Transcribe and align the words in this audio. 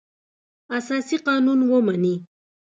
اساسي 0.77 1.17
قانون 1.27 1.59
ومني. 1.71 2.15